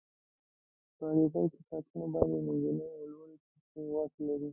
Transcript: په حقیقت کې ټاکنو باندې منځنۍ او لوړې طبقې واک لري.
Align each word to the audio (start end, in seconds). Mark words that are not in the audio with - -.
په 0.97 1.03
حقیقت 1.09 1.45
کې 1.53 1.61
ټاکنو 1.69 2.05
باندې 2.13 2.37
منځنۍ 2.45 2.85
او 2.95 3.01
لوړې 3.11 3.35
طبقې 3.45 3.81
واک 3.93 4.13
لري. 4.27 4.49